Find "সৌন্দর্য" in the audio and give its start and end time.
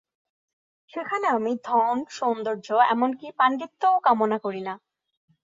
2.17-2.67